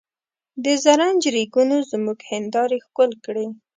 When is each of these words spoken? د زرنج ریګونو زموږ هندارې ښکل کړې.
د 0.63 0.65
زرنج 0.83 1.21
ریګونو 1.35 1.77
زموږ 1.91 2.19
هندارې 2.31 2.77
ښکل 2.85 3.11
کړې. 3.25 3.45